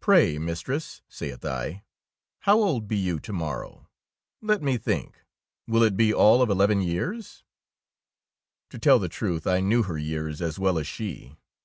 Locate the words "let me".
4.46-4.78